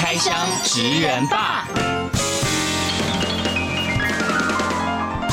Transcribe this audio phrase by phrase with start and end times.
[0.00, 1.66] 开箱职人吧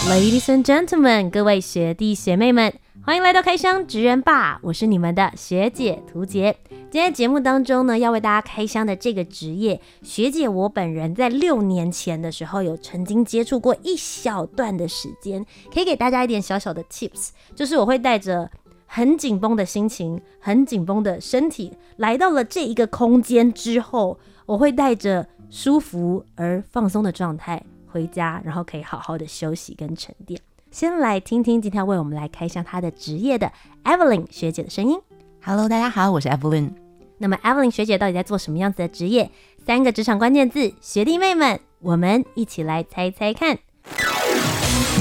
[0.09, 2.73] ，Ladies and gentlemen，各位学弟学妹们，
[3.05, 6.57] 欢迎来到开箱职人吧，我是你们的学姐屠洁。
[6.89, 18.49] 今天节目当中呢，要为大家开箱的这个职业，学姐我本人在六年前的时候有曾经接触过一小段的时间，可以给大家一点小小的 tips，就是我会带着
[18.95, 24.17] 很紧绷的心情、很紧绷的身体，来到了这一个空间之后。
[24.45, 30.39] 我会带着舒服而放松的状态回家，然后可以好好的休息跟沉淀。
[30.71, 33.51] 先来听听今天为我们来开箱她的职业的
[33.83, 34.97] Evelyn 学姐的声音。
[35.43, 36.69] Hello，大家好，我是 Evelyn。
[37.17, 39.29] 那么 Evelyn 学姐到底在做什么样子的职业？
[39.65, 43.57] 三个职场关键字，学弟妹们，我们一起来猜猜看。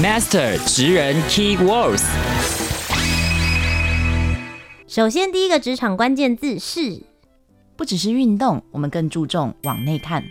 [0.03, 2.64] Master 职人 Key Words。
[4.95, 7.01] 首先，第一个职场关键字是。
[7.75, 10.23] 不只是运动，我们更注重往内看。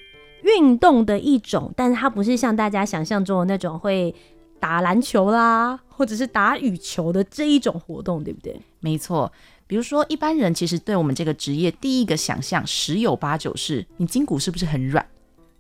[0.43, 4.15] 运动的一种，但是它不是像大家想象中的那种会
[4.59, 8.59] 打篮球啦，或者是打羽球的这一种活动，对不对？
[8.81, 9.31] 没错。
[9.67, 15.07] 比如说，一般人其实对我们这个职业第一个想象，十有八九是你筋骨是不是很软？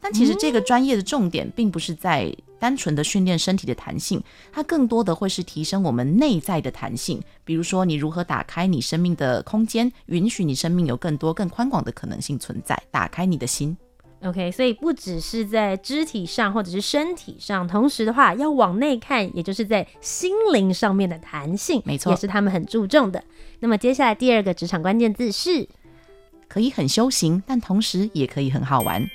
[0.01, 2.35] 但其实这个专业的重点并不是在。
[2.59, 7.23] 单纯的训练身体的弹性，它更多的会是提升我们内在的弹性。
[7.45, 13.77] 比如说，你如何打开你生命的空间，允许你生命有更多、更宽广的可能性存在，打开你的心。
[14.23, 23.23] OK，所以不只是在肢体上或者是身体上，同时的话要往内看，也就是在心灵上面的弹性，没错，也是他们很注重的。
[23.61, 25.69] 那么接下来第二个职场关键字是，
[26.49, 29.07] 可以很修行，但同时也可以很好玩。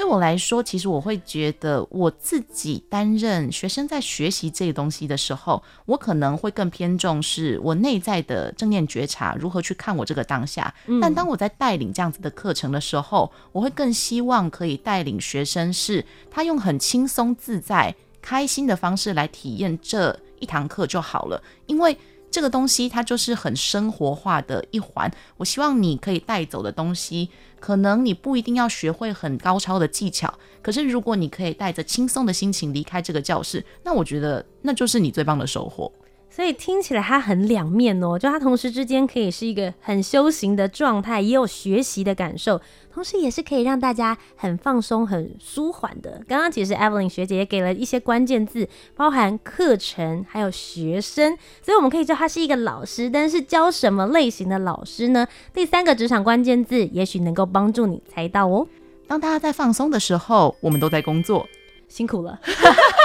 [0.00, 10.74] 对我来说，其实我会觉得我自己担任学生在学习这个东西的时候，我可能会更偏重是我内在的正念觉察，如何去看我这个当下。
[11.02, 21.94] 但当我在带领这样子的课程的时候，我会更希望可以带领学生是他用很轻松自在、开心的方式来体验这一堂课就好了，因为。
[22.30, 25.10] 这个东西它就是很生活化的一环。
[25.36, 30.32] 我希望你可以带走的东西，可能你不一定要学会很高超的技巧，
[30.62, 35.90] 可是如果你可以带着轻松的心情离开这个教室，那我觉得那就是你最棒的收获。
[36.30, 42.60] 所以听起来它很两面哦，就它同时之间可以是一个很修行的状态，也有学习的感受，
[42.94, 46.22] 同时也是可以让大家很放松、很舒缓的。
[46.28, 55.26] 刚刚其实 Evelyn 学姐也给了一些关键字，包含课程还有学生，所以我们可以知道他是一个老师，但是教什么类型的老师呢？
[55.52, 58.66] 第三个职场关键字也许能够帮助你猜到哦。
[59.08, 61.44] 当大家在放松的时候，我们都在工作，
[61.88, 62.38] 辛苦了。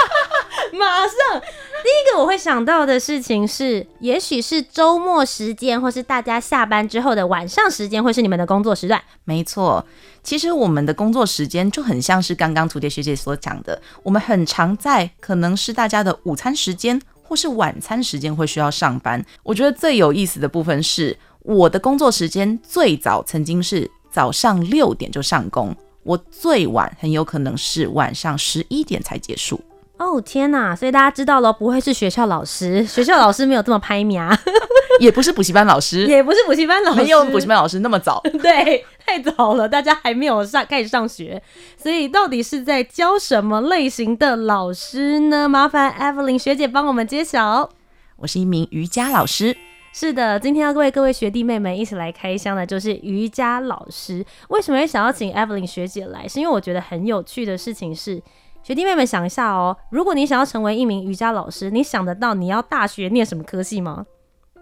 [0.74, 9.02] 马上，第一个我会想到的事情是，也许是周末时间，或是大家下班之后的晚上时间，会是你们的工作时段。
[9.24, 9.84] 没错，
[10.22, 19.24] 其实我们的工作时间就很像是刚刚屠洁学姐所讲的，我们很常在可能是大家的午餐时间，或是晚餐时间会需要上班。
[19.42, 29.60] 我觉得最有意思的部分是，我的工作时间最早曾经是早上六点就上工，我最晚很有可能是晚上十一点才结束。
[29.98, 30.76] 哦天呐！
[30.76, 34.28] 所以大家知道了，不会是学校老师，学校老师没有这么拍苗，
[35.00, 41.42] 也不是补习班老师，也不是补习班老师，没有补习班老师那么早， 对，太早了，大家还没有上开始上学，
[41.78, 45.48] 所以到底是在教什么类型的老师呢？
[45.48, 47.70] 麻烦 Evelyn 学姐帮我们揭晓。
[48.16, 49.56] 我是一名瑜伽老师，
[49.94, 54.22] 是的，今天要为各位学弟妹们一起来开箱的，就是瑜伽老师。
[54.50, 56.28] 为什么会想要请 Evelyn 学姐来？
[56.28, 58.22] 是因为我觉得很有趣的事情是。
[58.66, 64.04] 学弟妹们想一下哦，如果你想要成为一名瑜伽老师，你想得到你要大学念什么科系吗？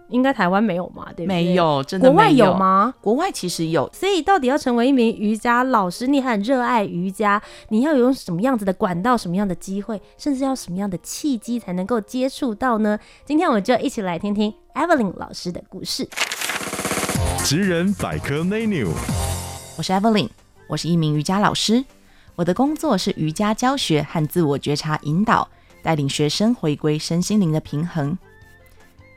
[0.09, 1.43] 应该台湾没有嘛，对不对？
[1.43, 2.07] 没有，真的。
[2.07, 2.93] 国外有吗？
[3.01, 3.89] 国外其实有。
[3.91, 12.99] 所以到底要成为一名瑜伽老师，你很热爱瑜伽，你要有什么样子的管道、什么样的机会，甚至要什么样的契机才能够接触到呢？
[13.25, 16.07] 今天我们就一起来听听 Evelyn 老师的故事。
[17.43, 18.87] 职人百科 menu，
[19.79, 20.29] 我是 Evelyn，
[20.69, 21.83] 我是一名瑜伽老师。
[22.35, 25.47] 我的工作是瑜伽教学和自我觉察引导，
[25.81, 28.17] 带领学生回归身心灵的平衡。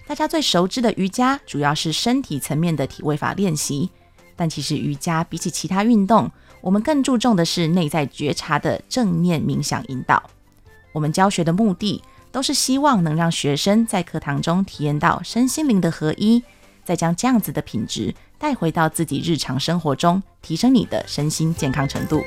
[0.07, 3.91] 大家最熟知的瑜伽，主要是身体层面的体位法练习。
[4.37, 6.31] 但其实瑜伽比起其他运动，
[6.61, 10.23] 我们更注重的是内在觉察的正念冥想引导。
[10.93, 12.01] 我们教学的目的
[12.31, 16.41] 都是希望能让学生在课堂中体验到身心灵的合一，
[16.85, 22.23] 再将这样子的品质带回到自己日常生活中，提升你的身心健康程度。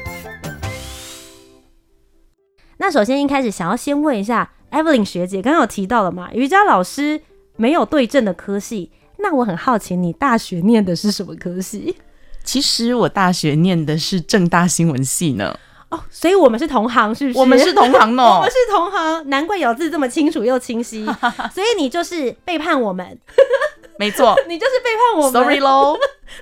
[2.82, 7.22] 那首先一开始想要先问一下 Evelyn 学姐，刚刚有提到了嘛，瑜伽老师
[7.56, 8.90] 没有对症的科系，
[9.20, 11.96] 那我很好奇，你大学念的是什么科系？
[12.44, 15.56] 其实我大学念的是正大新闻系呢。
[15.90, 17.38] 哦，所以我们是同行，是不是？
[17.38, 21.06] 我们是同行哦， 我们是同行，难怪咬字这么清楚又清晰。
[21.54, 23.16] 所以你就是背叛我们，
[24.00, 25.32] 没错， 你就是背叛我们。
[25.32, 25.96] Sorry 喽，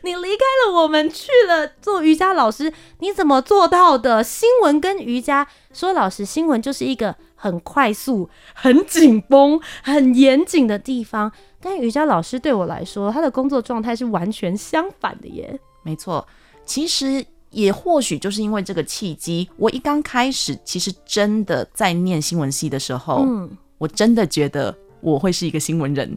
[0.03, 4.23] 你离开了我们，去了做瑜伽老师，你怎么做到的？
[4.23, 11.31] 新闻跟瑜伽，说老实，新闻就是一个很快速、很紧绷、很严谨的地方，
[11.61, 15.59] 但瑜伽老师对我来说，他的工作状态是完全相反的耶。
[15.83, 16.27] 没错，
[16.65, 17.25] 其实。
[17.51, 23.49] 也或许就是因为这个契机，我一刚开始其实真的在念新闻系的时候，嗯，
[23.79, 26.15] 我真的觉得我会是一个新闻人。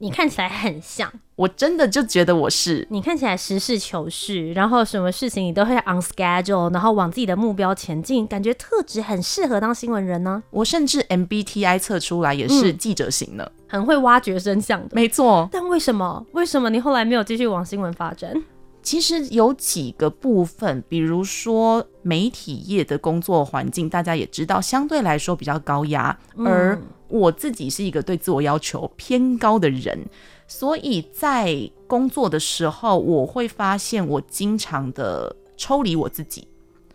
[0.00, 2.86] 你看起来很像，我真的就觉得我是。
[2.88, 10.42] 你看起来实事求是，然后什么事情你都会 on schedule，然后往自己的目标前进，感觉特质很适合当新闻人呢。
[10.50, 14.90] 我甚至 MBTI 测出来也是记者型的，嗯，很会挖掘真相的。
[14.92, 15.48] 没错。
[15.50, 16.24] 但为什么？
[16.32, 18.32] 为什么你后来没有继续往新闻发展？
[18.80, 26.16] 其实有几个部分，比如说媒体业的工作环境，大家也知道，相对来说比较高压。
[26.38, 29.98] 而我自己是一个对自我要求偏高的人，
[30.46, 36.46] 所以在工作的时候，我会发现我经常的抽离我自己。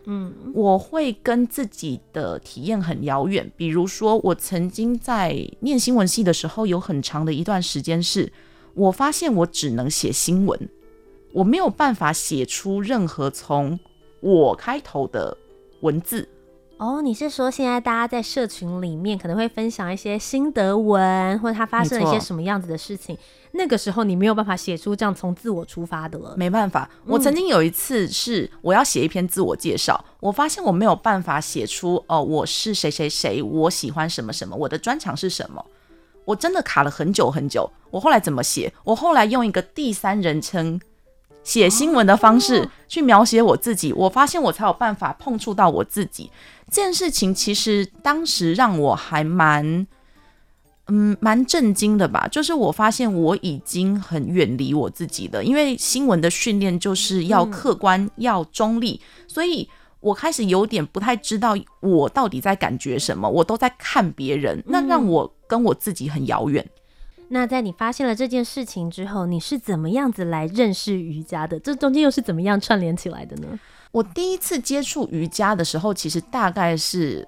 [0.06, 3.50] 嗯，我会跟自己的体验很遥远。
[3.56, 8.30] 比如说，我曾经在念新闻系的时候，有很长的一段时间是，
[8.74, 10.68] 我发现我只能写新闻。
[11.32, 13.80] 我没有办法写出任何从
[14.20, 15.36] 我开头的
[15.80, 16.28] 文字。
[16.76, 23.16] 哦，你是说现在大家在社群里面可能会分享一些心得文，或者他发生了一些什么样子的事情？
[23.52, 26.34] 那个时候你没有办法写出这样从自我出发的了。
[26.36, 35.64] 没办法，我曾经有一次是我要写一篇自我介绍，嗯，我发现我没有办法写出哦，我是谁谁谁，我喜欢什么什么，我的专长是什么。
[36.24, 37.70] 我真的卡了很久很久。
[37.90, 38.72] 我后来怎么写？
[38.82, 40.80] 我后来用一个第三人称。
[41.44, 46.30] 写新闻的方式去描写我自己，我发现我才有办法碰触到我自己
[46.70, 47.32] 这件事情。
[47.32, 49.86] 其实当时让我还蛮，
[50.88, 52.26] 嗯，蛮震惊的吧。
[52.28, 59.68] 就是我发现我已经很远离我自己了，因为新闻的训练就是要客观、要中立，所以
[60.00, 66.66] 我开始有点不太知道我到底在感觉什么，我都在看别人，那让我跟我自己很遥远。
[67.28, 71.58] 那在你发现了这件事情之后，你是怎么样子来认识瑜伽的？
[71.58, 73.48] 这中间又是怎么样串联起来的呢？
[73.90, 77.26] 我第一次接触瑜伽的时候，其实大概是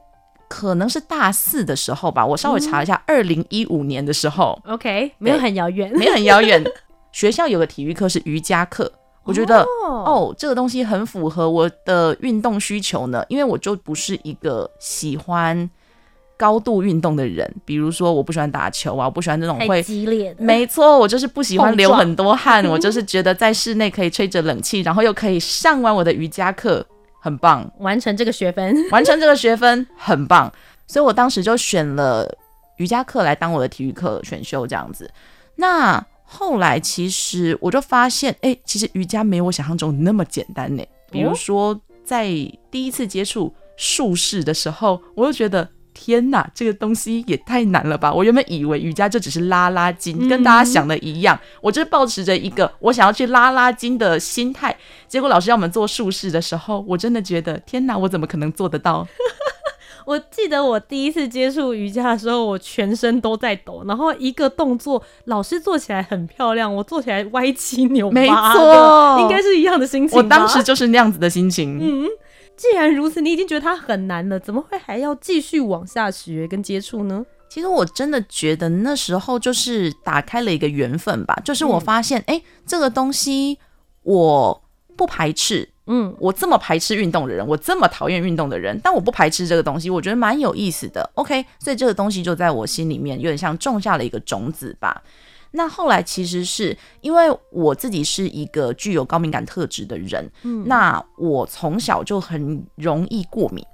[0.48, 2.25] 可能是大四的时候吧。
[2.25, 4.60] 我稍微查了一下，二零一五年的时候。
[4.66, 6.62] OK，没有很遥远，没有很遥远。
[7.12, 8.93] 学校有个体育课是瑜伽课，
[9.25, 15.69] 我觉得哦，哦，这个东西很符合我的运动需求呢，因为我就不是一个喜欢。
[16.37, 20.44] 高度运动的人，比如说我不喜欢打球啊，我不喜欢那种会激烈的。
[20.44, 26.85] 没错，我就是不喜欢流很多汗， 我就是觉得在室内可以吹着冷气，然后又可以上完我的瑜伽课，
[27.21, 30.53] 很棒，完成这个学分，完成这个学分很棒。
[30.87, 32.31] 所以我当时就选了
[32.77, 35.10] 瑜伽课来当我的体育课选修，这样子。
[35.55, 40.84] 那后来其实我就发现，哎、欸，其实瑜伽没有我想象中那么简单呢。
[41.10, 42.27] 比如说在
[42.70, 45.67] 第一次接触术式的时候，我就觉得。
[45.98, 48.12] 天哪，这个东西也太难了吧！
[48.12, 51.34] 我原本以为瑜伽就只是拉拉筋，跟大家想的一样。
[51.34, 54.76] 嗯、我就是抱持着一个我想要去拉拉筋的心态。
[55.08, 59.08] 结果老师让我们做术式的时候，我真的觉得天哪，我怎么可能做得到？
[60.05, 68.15] 我记得我第一次接触瑜伽的时候，我全身都在抖，然后一个动作老师做起来很漂亮，我做起来歪七扭八。
[68.15, 70.17] 没错，应该是一样的心情。
[70.17, 71.79] 我当时就是那样子的心情。
[71.81, 72.06] 嗯。
[72.56, 77.25] 既然如此，你已经觉得它很难了，怎么会还要继续往下学跟接触呢？
[77.48, 83.58] 其实我真的觉得那时候就是打开了一个缘分吧，就是我发现，哎、嗯欸，这个东西
[84.03, 84.63] 我
[84.96, 91.08] 不排斥，嗯，我这么排斥运动的人，我这么讨厌运动的人，但我不排斥这个东西，我觉得蛮有意思的。
[91.15, 95.03] OK，所以这个东西就在我心里面有点像种下了一个种子吧。
[95.56, 103.65] 那后来其实是因为我自己是一个具有高敏感特质的人，嗯，那我从小就很容易过敏，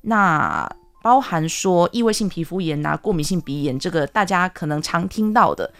[0.00, 0.68] 那
[1.02, 5.70] 包含说异位性皮肤炎啊、过敏性鼻炎，这个大家可能常听到的。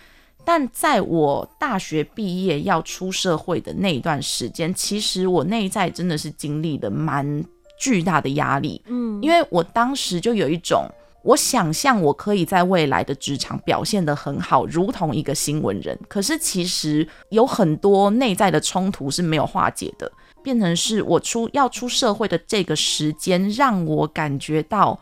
[0.45, 7.45] 但在我大学毕业要出社会的那一段时间，其实我内在真的是经历了蛮
[7.81, 8.81] 巨大的压力。
[8.87, 10.89] 嗯，因为我当时就有一种，
[11.27, 15.99] 我想象我可以在未来的职场表现得很好，如同一个新闻人。
[16.09, 20.11] 可是其实有很多内在的冲突是没有化解的，
[20.43, 24.99] 变成是我出要出社会的这个时间，让我感觉到。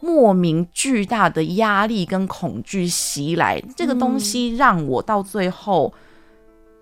[0.00, 5.92] 莫名巨大的压力跟恐惧袭来，这个东西让我到最后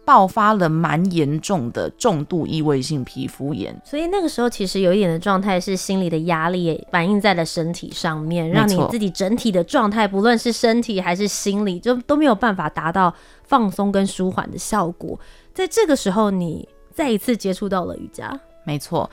[0.06, 3.78] 爆发了蛮严重的重度异位性皮肤炎。
[3.84, 15.18] 所以那个时候其实有一点的状态是心理的压力反映在了身体上面，让你自己整体的状态，不论是身体还是心理，就都没有办法达到放松跟舒缓的效果。
[15.52, 18.40] 在这个时候，你再一次接触到了瑜伽。
[18.64, 19.10] 没错，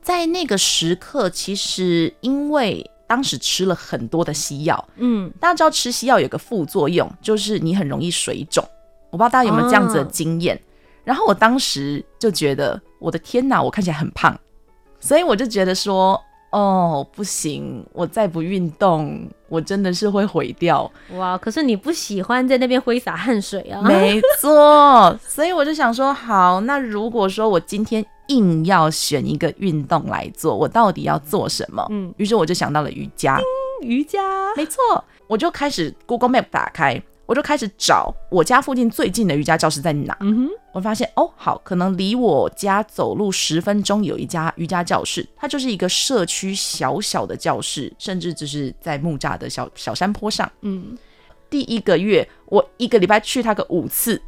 [0.00, 2.90] 在那个时刻，其实因为。
[3.08, 8.68] 当时吃了很多的西药，嗯，大家知道吃西药有个副作用，就是你很容易水肿。
[9.16, 10.54] 我不知道大家有没有这样子的经验。
[10.54, 10.60] 哦、
[11.04, 14.38] 然后我当时就觉得，我的天哪，我看起来很胖，
[15.00, 16.20] 所以我就觉得说，
[16.50, 20.90] 哦，不行，我再不运动，我真的是会毁掉。
[21.14, 23.80] 哇，可是你不喜欢在那边挥洒汗水啊？
[23.82, 28.04] 没错，所以我就想说，好，那如果说我今天。
[28.28, 31.86] 硬要选一个运动来做，我到底要做什么？
[31.90, 33.38] 嗯，于是我就想到了瑜伽。
[33.82, 34.20] 瑜伽，
[34.56, 34.82] 没错，
[35.28, 40.16] 我就开始 Google Map 打开，我就开始找我家附近最近的瑜伽教室在哪。
[40.20, 50.50] 嗯哼，我发现哦，好，可能离我家走路十分钟有一家瑜伽教室，它就是一个社区小小的教室，甚至只是在木栅的小小山坡上。
[50.62, 50.96] 嗯，
[51.50, 54.20] 第一个月我一个礼拜去它个五次。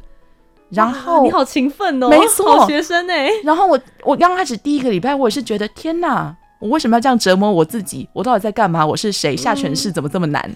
[0.69, 3.27] 然后你好勤奋哦，没错，好学生哎。
[3.43, 8.07] 然后我我刚开始第一个礼拜，我也是觉得天哪，我为什么要这样折磨我自己？
[8.13, 8.85] 我到底在干嘛？
[8.85, 9.35] 我是谁？
[9.35, 10.47] 下犬式怎么这么难？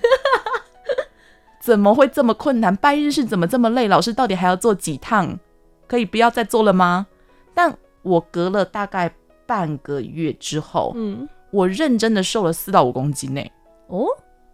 [1.64, 2.76] 怎么会这么困难？
[2.76, 3.88] 拜日是怎么这么累？
[3.88, 5.40] 老师到底还要做几趟？
[5.88, 7.08] 可以不要再做了吗？
[7.54, 9.10] 但我隔了大概
[9.46, 13.42] 半个月之后，嗯，我认真的瘦了四到五公斤呢。
[13.88, 14.06] 哦，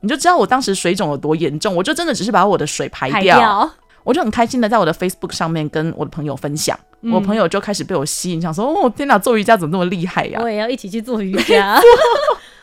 [0.02, 1.76] 你就知道我当时水肿有多严重。
[1.76, 3.38] 我就真的只是把我的水排掉。
[3.38, 3.72] 排掉
[4.04, 11.82] 我就很开心的在我的 Facebook 上面跟我的朋友分享，嗯、我朋友就开始被我吸引，想说：“哦，天哪，做瑜伽怎么那么厉害呀？”我也要一起去做瑜伽。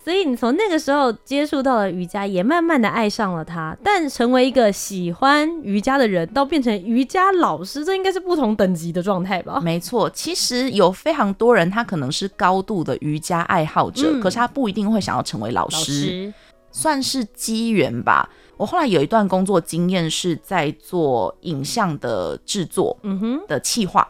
[0.07, 3.77] 所以你从那个时候接触到了瑜伽，也慢慢的爱上了它。
[3.83, 9.61] 但成为一个喜欢瑜伽的人，到变成瑜伽老师，这应该是不同等级的状态吧？
[9.61, 16.35] 没错，其实有非常多人，他可能是高度的瑜伽爱好者，嗯、可是他不一定会想要成为老师，老师
[16.71, 18.31] 算是机缘吧。
[18.57, 24.07] 我后来有一段工作经验是在做影像的制作，嗯哼，的企划。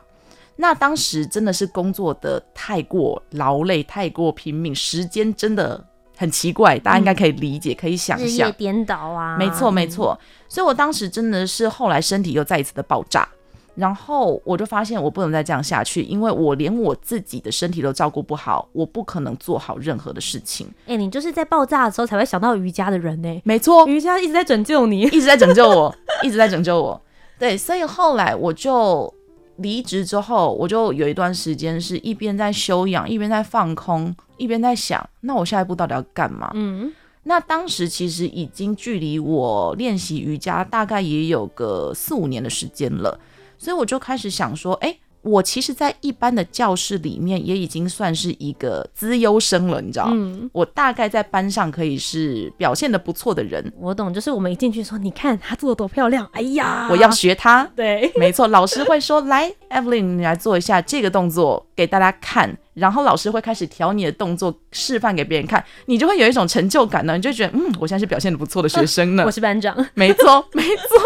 [0.56, 5.84] 那当时真的是工作的太过劳累，太过拼命，时间真的
[6.16, 10.18] 很奇怪，大家应该可以理解，嗯、可以想象，日夜颠倒啊，没错没错。
[10.48, 13.28] 所以我当时真的是后来身体又再一次的爆炸。
[13.74, 20.66] 然后我就发现我不能再这样下去，因为我连我自己的身体都照顾不好，我不可能做好任何的事情。
[20.86, 23.42] 哎、欸，你就是在爆炸的时候才会想到瑜伽的人呢？
[23.44, 26.98] 没错，瑜伽一直在拯救你，一直在拯救我，一直在拯救我。
[27.38, 29.12] 对，所以后来我就
[29.58, 36.50] 离职之后，我就有一段时间是一边在休养，一边在放空，一边在想，那我下一步到底要干嘛？
[36.54, 36.92] 嗯，
[37.24, 43.18] 那当时其实已经距离我练习瑜伽大概也有个四五年的时间了。
[43.58, 50.08] 所以我就开始想说，哎、欸，我其实，在一般的教室里面也已经算是一个资优生了，你知道？
[50.12, 53.72] 嗯，我大概在班上可以是表现的不错的人。
[53.76, 57.68] 我懂，就是我们一进去说，你看他做的多漂亮，哎呀，我要学他。
[57.74, 69.24] 对，没错，老师会说，来，Evelyn，你来做一下这个动作给大家看，然后老师会开始调你的动作，示范给别人看，你就会有一种成就感呢，你就觉得，嗯，我现在是表现的不错的学生呢。
[69.26, 69.74] 我是班长。
[69.94, 70.96] 没错，没错。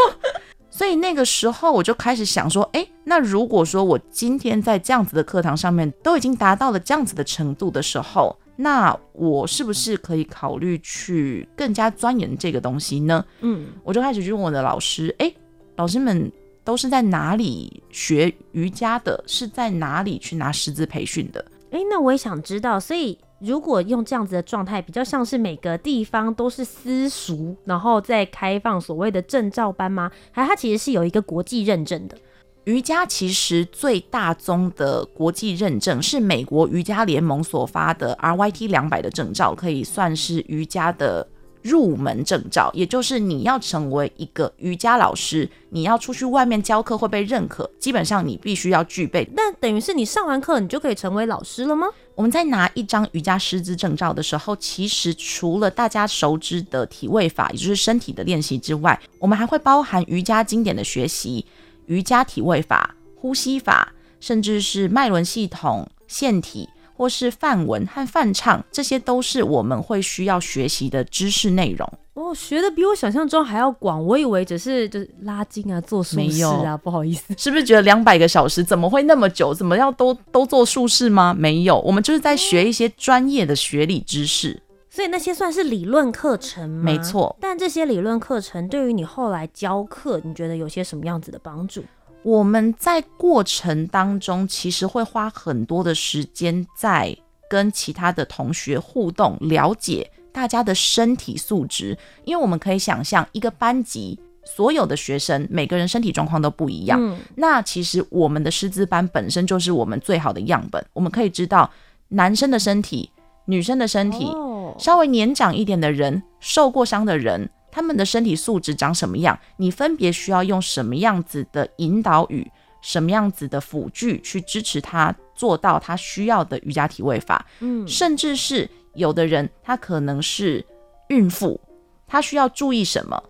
[0.70, 13.24] 所以那个时候我就开始想说，诶，那如果说我今天在这样子的课堂上面都已经达到了这样子的程度的时候，那我是不是可以考虑去更加钻研这个东西呢？
[13.40, 15.34] 嗯，我就开始去问我的老师，诶，
[15.76, 16.30] 老师们
[16.62, 19.22] 都是在哪里学瑜伽的？
[19.26, 21.44] 是在哪里去拿师资培训的？
[21.70, 23.18] 诶，那我也想知道，所以。
[23.40, 30.10] 如果用这样子的状态，比较像是每个地方都是私塾，然后再开放所谓的证照班吗？
[30.30, 32.16] 还它其实是有一个国际认证的。
[32.64, 41.26] 瑜伽其实最大宗的国际认证是美国瑜伽联盟所发的 RYT 两百的证照，可以算是瑜伽的。
[41.62, 49.28] 入门证照，也就是你要成为一个瑜伽老师，你要出去外面教课会被认可，基本上你必须要具备。
[49.36, 51.88] 那等于是你上完课，你就可以成为老师了吗？
[52.20, 61.46] 我们在拿一张瑜伽师资证照的时候，其实除了大家熟知的体位法，也就是身体的练习之外，我们还会包含瑜伽经典的学习、
[61.86, 66.68] 瑜伽体位法、呼吸法，甚至是脉轮系统、腺体。
[66.92, 71.90] 或是梵文和梵唱，这些都是我们会需要学习的知识内容。
[72.20, 79.54] 哦，学的比我想象中还要广，我以为只是就是拉筋啊、做术式啊，不好意思， 是不是觉得两百个小时怎么会那么久？
[79.54, 81.32] 怎么要都都做术式吗？
[81.32, 84.60] 没有，我们就是在学一些专业的学理知识。
[84.90, 86.82] 所以那些算是理论课程吗？
[86.84, 91.82] 没错，但这些理论课程对于你后来教课，你觉得有些什么样子的帮助？
[92.22, 97.16] 我们在过程当中，其实会花很多的时间在
[97.48, 101.96] 跟其他的同学互动，了解大家的身体素质。
[102.24, 106.98] 因为我们可以想象，一个班级所有的学生，每个人身体状况都不一样。
[107.00, 107.18] 嗯。
[107.36, 110.84] 那其实我们的师资班本身就是我们最好的样本。
[110.92, 111.70] 我们可以知道
[112.08, 113.10] 男生的身体、
[113.44, 114.30] 女生的身体，
[114.78, 117.48] 稍微年长一点的人、受过伤的人。
[117.72, 119.38] 他们的身体素质长什么样？
[119.56, 122.50] 你分别需要用什么样子的引导语、
[122.82, 127.46] 什么样子的辅具去支持他做到他需要的瑜伽体位法？
[127.60, 130.64] 嗯，甚至是有的人他可能是
[131.08, 131.60] 孕妇，
[132.06, 133.22] 他需要注意什么？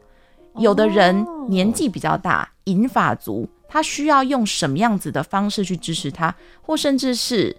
[0.57, 6.35] 有的人年纪比较大，银发族，他需要用什么样子的方式去支持他？
[6.61, 7.57] 或甚至是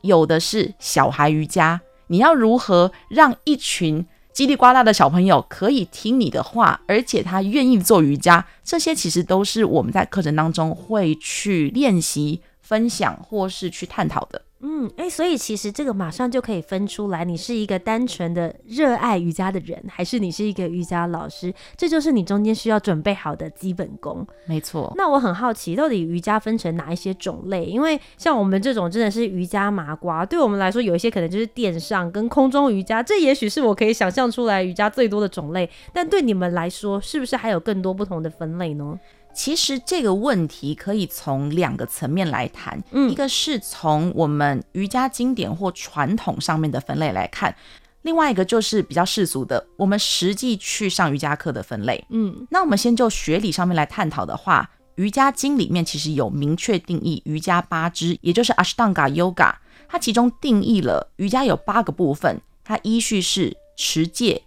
[0.00, 4.06] 有的是小孩瑜伽，你要如何让一群？
[4.34, 14.40] 叽里呱啦的小朋友可以听你的话，而且他愿意做瑜伽，这些其实都是我们在课程当中会去练习、分享或是去探讨的。
[14.64, 21.52] 嗯，哎、欸，所以其实这个马上就可以分出来，你是一个单纯的热爱瑜伽的人，还是你是一个瑜伽老师？
[21.76, 24.24] 这就是你中间需要准备好的基本功。
[24.46, 24.92] 没错。
[24.96, 27.64] 那我很好奇，到底瑜伽分成哪一些种类？
[27.64, 35.68] 因为像我们这种真的是瑜伽麻瓜，对我们来说，有一些可能就是垫上跟空中瑜伽，这也许是我可以想象出来瑜伽最多的种类。
[35.92, 38.96] 但对你们来说，是不是还有更多不同的分类呢？
[39.34, 47.54] 其实这个问题可以从两个层面来谈，嗯，一个是从我们瑜伽经典或传统上面的分类来看，
[48.02, 59.54] 另外一个就是比较世俗的，我们实际去上瑜伽课的分类，嗯，那我们先就学理上面来探讨的话，瑜伽经里面其实有明确定义瑜伽八支，也就是 Ashtanga Yoga，
[59.88, 64.42] 它其中定义了瑜伽有八个部分，它依序是持戒、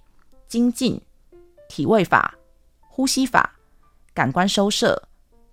[0.48, 1.02] 精进、
[1.68, 2.36] 体位法、
[2.88, 3.55] 呼吸法。
[4.16, 5.00] 感官收摄、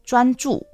[0.05, 0.65] 专注、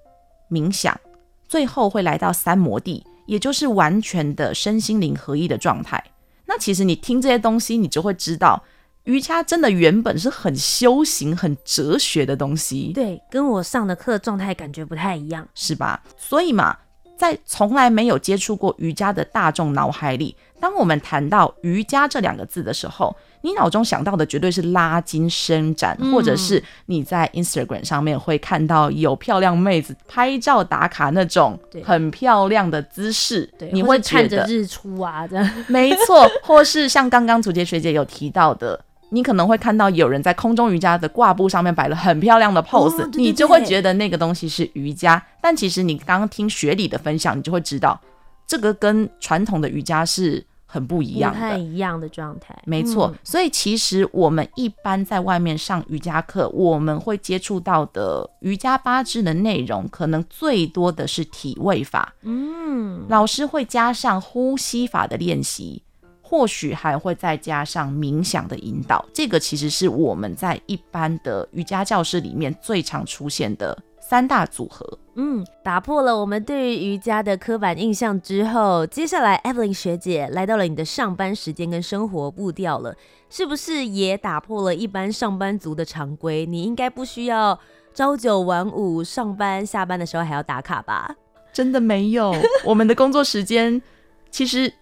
[0.49, 1.01] 冥想，
[1.49, 6.01] 最后会来到三摩地，也就是完全的身心灵合一的状态。
[6.45, 8.63] 那其实你听这些东西，你就会知道，
[9.05, 12.93] 瑜伽真的原本是很修行、很哲学的东西。
[12.95, 16.03] 对，跟我上的课状态感觉不太一样，是吧？
[16.17, 16.77] 所以嘛，
[17.17, 36.29] 在从来没有接触过瑜伽的大众脑海里，当我们谈到瑜伽这两个字的时候，你脑中想到的绝对是拉筋伸展，嗯，或者是你在 Instagram 上面会看到有漂亮妹子拍照打卡那种很漂亮的姿势，你会看着日出啊，这样没错。
[36.43, 38.79] 或是像刚刚楚杰学姐有提到的，
[39.11, 45.23] 你可能会看到有人在空中瑜伽的挂布上面摆了很漂亮的 pose，哦，对对对，你就会觉得那个东西是瑜伽。
[45.41, 47.99] 但其实你刚刚听学理的分享，你就会知道
[48.49, 50.45] 这个跟传统的瑜伽是。
[50.71, 53.11] 很不一样的，不太一样的状态，没错。
[53.25, 62.15] 所以其实我们一般在外面上瑜伽课，我们会接触到的瑜伽八支的内容，可能最多的是体位法。
[62.21, 65.83] 嗯，老师会加上呼吸法的练习，
[66.21, 69.03] 或许还会再加上冥想的引导。
[69.15, 73.83] 这个其实是我们在一般的瑜伽教室里面最常出现的。
[74.09, 82.97] 三大组合，嗯，打破了我们对于瑜伽的刻板印象之后，接下来 Evelyn 学姐来到了你的上班时间跟生活步调了，
[83.29, 86.47] 是不是也打破了一般上班族的常规？
[86.47, 87.61] 你应该不需要
[87.93, 91.15] 朝九晚五，上班下班的时候还要打卡吧？
[91.53, 93.83] 真的没有，我们的工作时间
[94.31, 94.73] 其实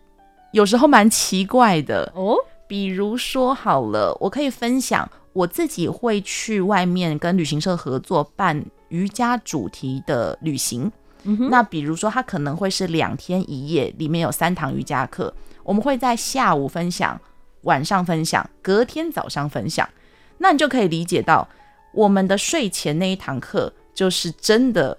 [0.53, 2.37] 有时候蛮奇怪的哦。
[2.69, 8.65] 比如说好了，我可以分享我自己会去外面跟旅行社合作办。
[8.89, 10.91] 瑜伽主题的旅行，
[11.25, 17.21] 嗯，那比如说它可能会是两天一夜，里面有三堂瑜伽课，我们会在下午分享，
[17.63, 19.89] 晚上分享，隔天早上分享。
[20.39, 21.49] 那你就可以理解到，
[21.93, 24.97] 我们的睡前那一堂课就是真的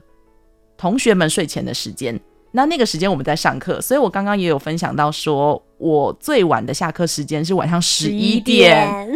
[0.77, 2.19] 同学们睡前的时间。
[2.51, 9.07] 那那个时间我们在上课，所以我刚刚也有分享到，说我最晚的下课时间是晚上十一点。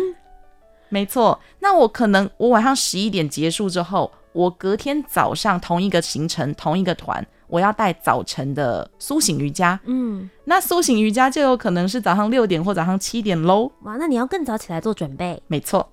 [0.89, 4.09] 没错，那我可能我晚上十一点结束之后。
[4.33, 9.79] 我隔天早上同一个行程同一个团，我要带早晨的苏醒瑜伽。
[9.85, 13.71] 嗯，那苏醒瑜伽就有可能是早上六点或早上七点喽。
[13.81, 15.41] 哇，那你要更早起来做准备。
[15.47, 15.91] 没错。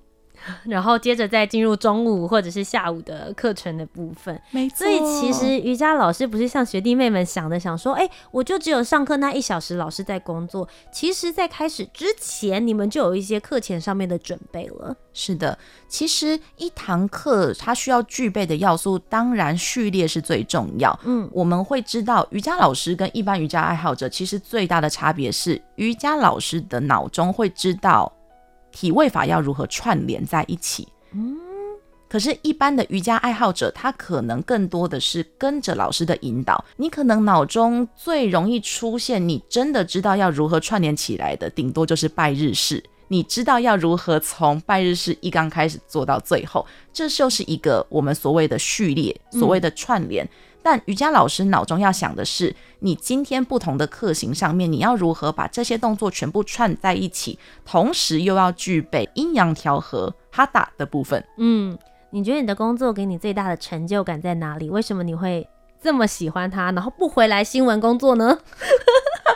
[0.63, 4.77] 然后接着再进入中午或者是下午的课程的部分，没错。
[4.77, 10.67] 所以其实瑜伽老师不是像学弟妹们想的，想说，哎，我就只有上课那一小时，老师在工作。
[10.91, 14.95] 其实，在开始之前，你们就有一些课前上面的准备了。
[15.13, 20.97] 是的，其实一堂课它需要具备的要素，当然序列是最重要。
[21.03, 28.11] 嗯，我们会知道，瑜伽老师跟一般瑜伽爱好者其实最大的差别是，瑜伽老师的脑中会知道。
[28.71, 30.87] 体位法要如何串联在一起？
[31.13, 31.37] 嗯，
[32.07, 36.63] 可是，一般的瑜伽爱好者，他可能更多的是跟着老师的引导。
[36.77, 42.83] 你可能脑中最容易出现，你真的知道要如何串联起来的，顶多就是拜日式。
[43.09, 50.23] 你知道要如何从拜日式一刚开始做到最后，这就是一个我们所谓的序列，所谓的串联。
[50.23, 50.29] 嗯
[50.61, 61.25] 但瑜伽老师脑中要想的是，你今天不同的课型上面，你要如何把这些动作全部串在一起，同时又要具备阴阳调和哈达的部分。
[61.37, 64.69] 嗯，你觉得你的工作给你最大的成就感在哪里？
[64.69, 65.47] 为什么你会
[65.81, 68.39] 这么喜欢它，然后不回来新闻工作呢？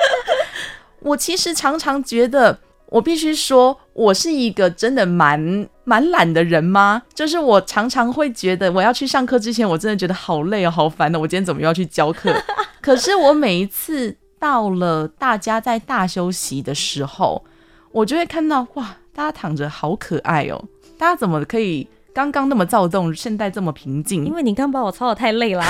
[1.00, 2.60] 我其实常常觉得。
[2.94, 7.02] 我必须说，我是一个真的蛮蛮懒的人吗？
[7.12, 12.32] 就是我常常会觉得，我要去上课之前，我真的觉得好累哦，好烦哦，我今天怎么又要去教课？
[12.80, 17.44] 可是我每一次到了大家在大休息的时候，
[17.92, 20.64] 我就会看到哇，大家躺着好可爱哦，
[20.96, 24.24] 大家怎么可以刚刚那么躁动，现在这么平静？
[24.24, 25.66] 因为你刚把我操的太累了。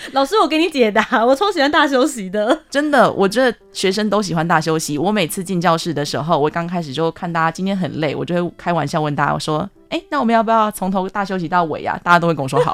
[0.12, 4.96] 老师，我给你解答， 我超喜欢大休息的， 真的，我觉得学生都喜欢大休息。
[4.96, 12.72] 我每次进教室的时候，我刚开始就看大家今天很累，我就会开玩笑问大家，我说：“哎、欸，那我们要不要从头大休息到尾啊？”大家都会跟我说好。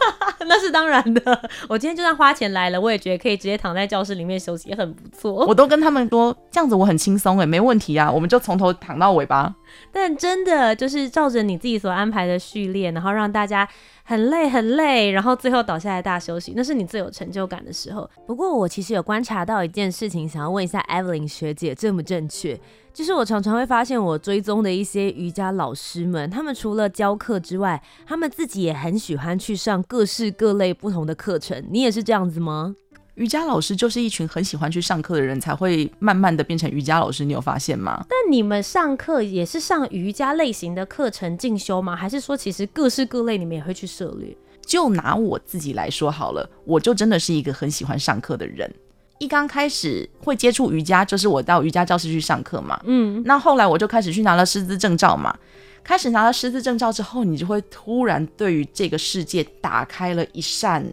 [0.49, 5.33] 那是当然的，我今天就算花钱来了，我也觉得可以直接躺在教室里面休息，也很不错。
[5.33, 9.53] 我都跟他们说，这样子我很轻松哎，没问题啊，我们就从头躺到尾吧。
[9.93, 13.69] 但真的就是照着你自己所安排的序列，然后让大家
[14.05, 18.09] 很累很累，然后最后倒下来大休息，那是你最有成就感的时候。
[18.27, 22.59] 不过我其实有观察到一件事情，想要问一下 Evelyn 学姐正不正确？
[22.93, 31.62] 就是我常常会发现，我追踪的一些瑜伽老师们，他们除了教课之外，他们自己也很喜欢去上各式各类不同的课程。
[31.71, 32.75] 你也是这样子吗？
[33.16, 37.24] 瑜伽老师就是一群很喜欢去上课的人，才会慢慢的变成瑜伽老师。
[37.24, 38.05] 你有发现吗？
[38.09, 41.96] 但你们上课也是上瑜伽类型的课程进修吗？
[41.96, 44.37] 还是说其实各式各类你们也会去涉猎？
[44.66, 48.70] 就拿我自己来说好了，我就真的是一个很喜欢上课的人。
[49.18, 52.79] 一刚开始会接触瑜伽，就是我到瑜伽教室去上课嘛。
[52.85, 55.35] 嗯，那后来我就开始去拿了师资证照嘛。
[55.83, 60.85] 开始拿了师资证照之后，你就会突然对于这个世界打开了一扇。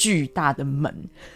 [0.00, 0.90] 巨大的门，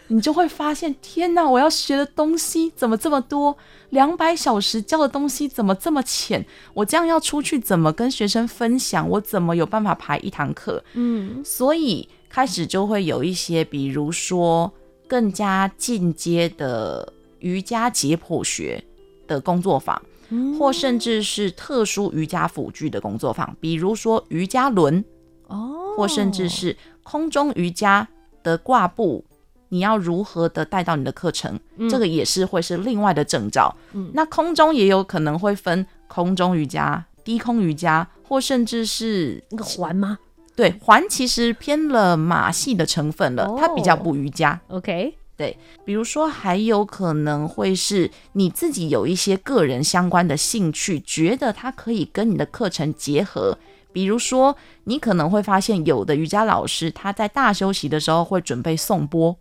[0.06, 1.46] 你就会发现，天哪！
[1.46, 3.54] 我要学的东西怎么这么多？
[3.90, 6.42] 两百小时教的东西怎么这么浅？
[6.72, 9.06] 我这样要出去怎么跟学生分享？
[9.06, 10.82] 我怎么有办法排一堂课？
[10.94, 14.72] 嗯，所以开始就会有一些，比如说
[15.06, 18.82] 更加进阶的瑜伽解剖学
[19.26, 20.00] 的工作坊，
[20.30, 25.04] 嗯，或甚至是特殊瑜伽辅具的工作坊，比如说瑜伽轮，
[25.48, 28.08] 哦，或甚至是空中瑜伽。
[28.44, 29.24] 的挂布，
[29.70, 31.58] 你要如何的带到你的课程？
[31.78, 33.74] 嗯，这个也是会是另外的证照。
[33.94, 40.18] 嗯，那空中也有可能会分空中瑜伽、低空瑜伽，或甚至是那个环吗？
[40.54, 44.60] 对，环其实偏了马戏的成分了，哦，它比较不瑜伽。
[44.68, 53.58] OK，对，比如说还有可能会是你自己有一些个人相关的兴趣，觉得它可以跟你的课程结合。
[53.94, 54.54] 比如说，
[54.84, 59.36] 你可能会发现，有的瑜伽老师他在大休息的时候会准备颂钵。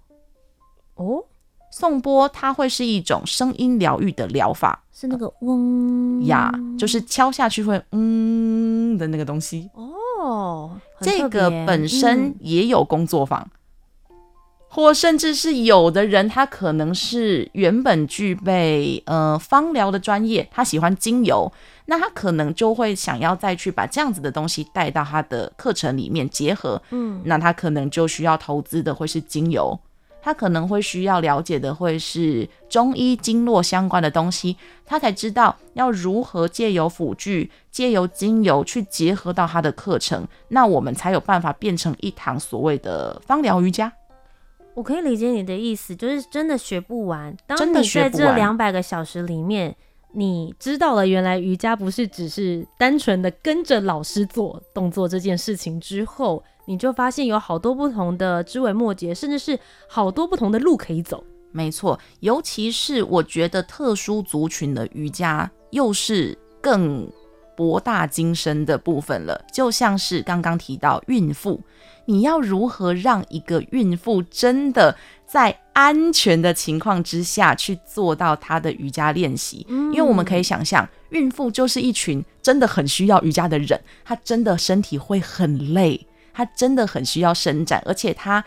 [0.95, 1.25] 哦，
[1.71, 9.69] 颂钵它会是一种声音疗愈的疗法，是那个嗡呀，就是敲下去会嗯的那个东西。
[9.73, 13.41] 哦，这个本身也有工作坊。
[13.41, 13.57] 嗯
[14.75, 21.53] 或甚至是有的人，他可能是原本具备呃芳疗的专业，他喜欢精油，
[21.85, 29.77] 那他可能就会想要再去把这样子的东西带到他的课程里面结合，嗯，那他可能就需要投资的会是精油，
[30.21, 43.91] 他可能会需要了解的会是中医经络相关的东西，他才知道要如何借由辅具、借由精油去结合到他的课程，那我们才有办法变成一堂所谓的芳疗瑜伽。
[44.75, 47.35] 我可以理解你的意思，就是真的学不完。
[47.45, 49.75] 当你在这两百个小时里面，
[50.15, 61.23] 你知道了原来瑜伽不是只是单纯的跟着老师做动作这件事情之后，你就发现有好多不同的枝微末节，甚至是好多不同的路可以走。
[61.51, 67.07] 没错，尤其是我觉得特殊族群的瑜伽又是更
[67.55, 69.39] 博大精深的部分了。
[69.51, 71.61] 就像是刚刚提到孕妇，
[72.05, 74.95] 你要如何让一个孕妇真的
[75.33, 79.65] 在安全的情况之下去做到他的瑜伽练习？
[79.67, 88.45] 因为我们可以想象，孕妇就是一群真的很需要瑜伽的人，她真的身体会很累，她真的很需要伸展，而且她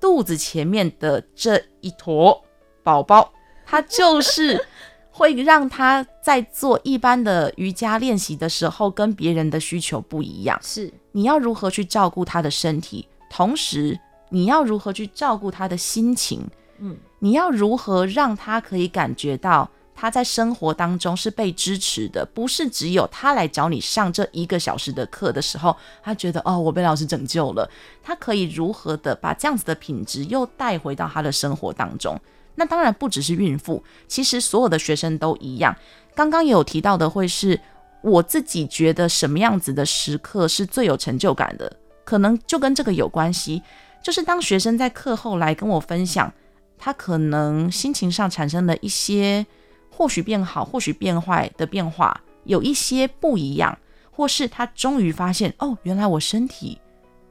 [0.00, 2.40] 肚子前面的这一坨。
[2.84, 3.32] 宝宝，
[3.66, 4.64] 她就是
[5.10, 10.56] 会让她在做一般的瑜伽练习的时候，跟别人的需求不一样。
[10.62, 13.98] 是，你要如何去照顾她的身体，同时
[14.30, 16.46] 你要如何去照顾他的心情？
[16.78, 27.68] 嗯，你要如何让他可以感觉到他在生活当中是被支持的，不是只有他来找你上这一个小时的课的时候，他觉得哦，我被老师拯救了。
[28.02, 32.16] 他可以如何的把这样子的品质又带回到他的生活当中？
[32.54, 35.76] 那当然不只是孕妇，其实所有的学生都一样。
[36.14, 37.60] 刚刚也有提到的，会是
[38.02, 43.62] 我自己觉得什么样子的时刻是最有成就感的，可能就跟这个有关系。
[44.02, 46.32] 就是当学生在课后来跟我分享，
[46.78, 49.46] 他可能心情上产生了一些
[49.90, 53.78] 或许变好、或许变坏的变化，有一些不一样，
[54.10, 56.80] 或是他终于发现，哦，原来我身体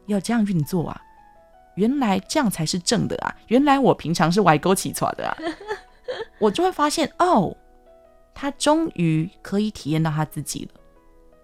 [0.06, 1.02] 要这样运作啊。
[1.76, 3.36] 原来这样才是正的啊！
[3.50, 5.38] 原来我平常是歪勾起错的啊！
[6.42, 7.56] 我就会发现哦，
[8.34, 10.82] 他终于可以体验到他自己了，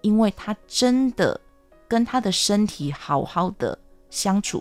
[0.00, 1.40] 因为他真的
[1.86, 3.78] 跟他的身体好好的
[4.10, 4.60] 相处，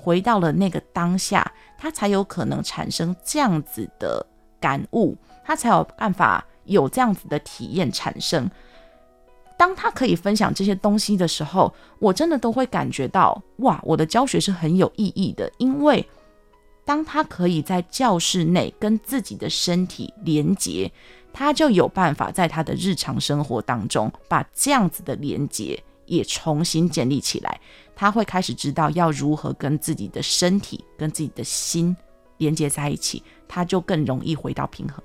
[0.00, 4.24] 回到了那个当下，他才有可能产生这样子的
[4.58, 8.50] 感悟，他才有办法有这样子的体验产生。
[9.58, 15.52] 当他可以分享这些东西的时候，我真的都会感觉到哇，我的教学是很有意义的。
[15.58, 16.08] 因为
[16.86, 20.90] 当他可以在教室内跟自己的身体连接，
[21.30, 27.60] 他就有办法在他的日常生活当中把这样子的连接也重新建立起来。
[28.00, 31.94] 他会开始知道要如何跟自己的身体跟自己的心
[32.38, 35.04] 连接在一起，他就更容易回到平衡。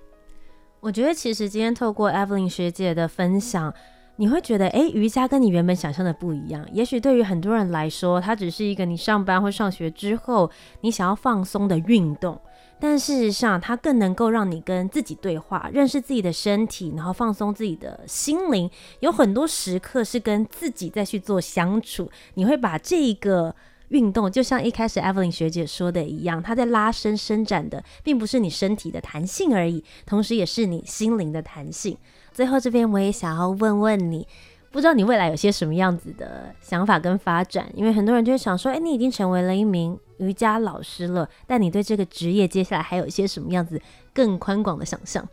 [0.79, 3.73] 我觉得其实今天透过 Evelyn 学姐的分享。
[4.17, 6.65] 你会觉得，诶，瑜伽跟你原本想象的不一样。
[6.71, 12.39] 也许对于很多人来说，它只是一个你上班或上学之后你想要放松的运动。
[12.79, 18.69] 但事实上，它更能够让你跟自己对话，认识自己的身体，然后放松自己的心灵。
[18.99, 22.11] 有很多时刻是跟自己再去做相处。
[22.33, 23.55] 你会把这个
[23.89, 31.97] 运动，就像一开始 Evelyn 学姐说的一样，它在拉伸伸展的，并不是你身体的弹性而已，同时也是你心灵的弹性。
[32.33, 34.27] 最后这边我也想要问问你，
[34.69, 37.71] 不知道你未来有些什么样子的想法跟发展？
[37.73, 43.81] 因为很多人就会想说，哎，你已经成为了一名瑜伽老师了，但你对这个职业接下来还有一些什么样子
[44.13, 45.27] 更宽广的想象？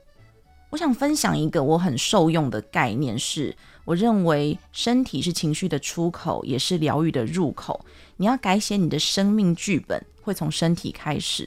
[0.71, 7.85] 我想分享一个我很受用的概念是，我认为身体是情绪的出口，也是疗愈的入口。
[8.17, 11.47] 你要改写你的生命剧本，会从身体开始。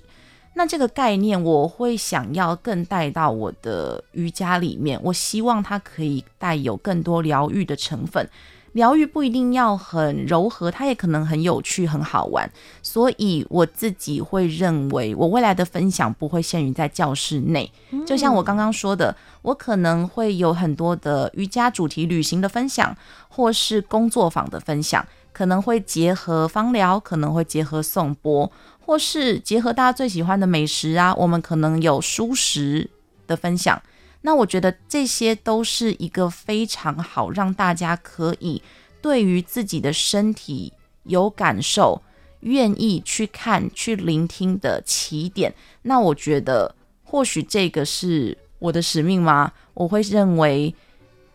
[0.54, 4.98] 那这个概念，我会想要更带到我的瑜伽里面。
[5.04, 8.30] 我希望它可以带有更多疗愈的成分。
[8.75, 12.49] 疗愈不一定要很柔和，它也可能很有趣、很好玩。
[12.81, 17.71] 所以我自己会认为，我未来的分享不会限于在教室内。
[18.05, 22.93] 就像我刚刚说的，我可能会有很多的瑜伽主题旅行的分享，
[23.29, 28.51] 或是工作坊的分享，可能会结合芳疗，可能会结合颂钵。
[28.85, 32.89] 或是结合大家最喜欢的美食啊，我们可能有蔬食
[33.25, 33.81] 的分享。
[34.25, 38.59] 那我觉得这些都是一个非常好让大家可以
[38.99, 42.01] 对于自己的身体有感受、
[42.39, 45.53] 愿意去看、去聆听的起点。
[45.83, 49.51] 那我觉得或许这个是我的使命吗？
[49.75, 50.73] 我会认为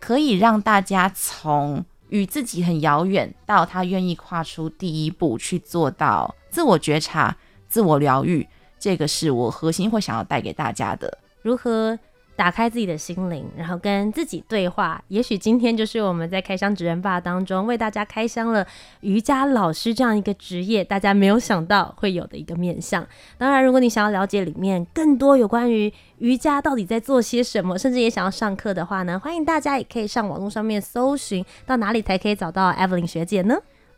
[0.01, 6.35] 可以让大家从与自己很遥远到他愿意跨出第一步去做到。
[6.49, 7.37] 自我觉察、
[7.69, 8.45] 自我疗愈，
[8.77, 11.17] 这个是我核心会想要带给大家的。
[11.41, 11.97] 如何
[12.41, 14.99] 打开自己的心灵，然后跟自己对话？
[15.09, 18.65] 也许今天就是我们在开箱职人 BAR 当中为大家开箱了
[19.01, 23.07] 瑜伽老师这样一个职业，大家没有想到会有的一个面向。
[23.37, 33.55] 当然，如果你想要了解里面更多有关于瑜伽到底在做些什么，甚至也想要上课的话呢，欢迎大家也可以上网络上面搜寻，到哪里才可以找到 Evelyn 学姐呢？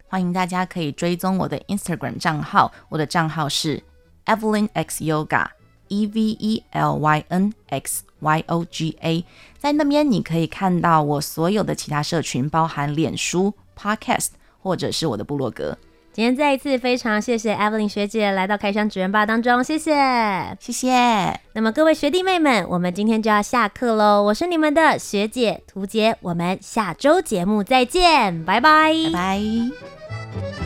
[0.10, 3.82] 欢迎大家可以追踪我的 Instagram 账号，我的账号是
[4.26, 9.24] Evelyn X Yoga，E V E L Y N X Y O G A，
[9.60, 15.78] 在那边你可以看到我所有的其他社群，包含脸书、Podcast 或者是我的部落格。
[16.14, 21.40] 今天再一次非常谢谢 Evelyn 学姐来到开箱职人吧当中，谢谢，谢谢。
[21.54, 24.22] 那么各位学弟妹们，我们今天就要下课喽。
[24.22, 30.63] 我是你们的学姐涂洁，我们下周节目再见，拜拜，拜拜。